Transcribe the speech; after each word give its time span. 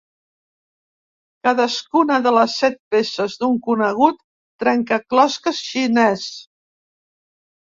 Cadascuna 1.47 2.17
de 2.27 2.31
les 2.37 2.55
set 2.63 2.79
peces 2.95 3.37
d'un 3.43 3.59
conegut 3.67 4.19
trencaclosques 4.65 5.63
xinès. 5.69 6.29